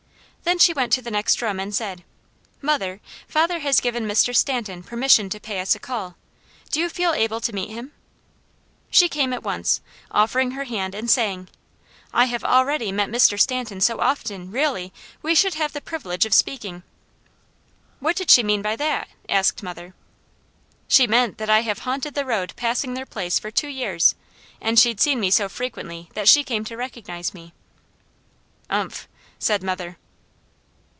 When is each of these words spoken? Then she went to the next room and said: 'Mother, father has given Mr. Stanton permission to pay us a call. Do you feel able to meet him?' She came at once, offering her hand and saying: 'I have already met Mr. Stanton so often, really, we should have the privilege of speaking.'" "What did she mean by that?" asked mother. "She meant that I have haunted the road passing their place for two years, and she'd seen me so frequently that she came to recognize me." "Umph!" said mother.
Then 0.43 0.57
she 0.59 0.73
went 0.73 0.91
to 0.93 1.01
the 1.01 1.11
next 1.11 1.41
room 1.41 1.61
and 1.61 1.73
said: 1.73 2.03
'Mother, 2.61 2.99
father 3.27 3.59
has 3.59 3.79
given 3.79 4.07
Mr. 4.07 4.35
Stanton 4.35 4.83
permission 4.83 5.29
to 5.29 5.39
pay 5.39 5.61
us 5.61 5.75
a 5.75 5.79
call. 5.79 6.17
Do 6.71 6.81
you 6.81 6.89
feel 6.89 7.13
able 7.13 7.39
to 7.39 7.53
meet 7.53 7.69
him?' 7.69 7.93
She 8.89 9.07
came 9.07 9.31
at 9.31 9.43
once, 9.43 9.79
offering 10.09 10.51
her 10.51 10.65
hand 10.65 10.93
and 10.93 11.09
saying: 11.09 11.47
'I 12.11 12.25
have 12.25 12.43
already 12.43 12.91
met 12.91 13.07
Mr. 13.09 13.39
Stanton 13.39 13.79
so 13.79 14.01
often, 14.01 14.49
really, 14.51 14.91
we 15.21 15.35
should 15.35 15.53
have 15.53 15.71
the 15.71 15.79
privilege 15.79 16.25
of 16.25 16.33
speaking.'" 16.33 16.83
"What 18.01 18.17
did 18.17 18.29
she 18.29 18.43
mean 18.43 18.61
by 18.63 18.75
that?" 18.75 19.07
asked 19.29 19.63
mother. 19.63 19.93
"She 20.87 21.07
meant 21.07 21.37
that 21.37 21.51
I 21.51 21.61
have 21.61 21.79
haunted 21.79 22.13
the 22.13 22.25
road 22.25 22.51
passing 22.57 22.93
their 22.93 23.05
place 23.05 23.39
for 23.39 23.51
two 23.51 23.69
years, 23.69 24.15
and 24.59 24.77
she'd 24.77 24.99
seen 24.99 25.19
me 25.21 25.29
so 25.31 25.47
frequently 25.47 26.09
that 26.13 26.27
she 26.27 26.43
came 26.43 26.65
to 26.65 26.75
recognize 26.75 27.33
me." 27.33 27.53
"Umph!" 28.69 29.07
said 29.39 29.63
mother. 29.63 29.97